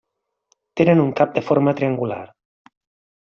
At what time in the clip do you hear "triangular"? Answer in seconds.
1.81-2.21